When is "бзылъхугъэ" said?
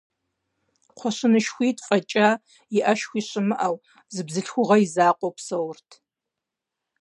4.27-4.75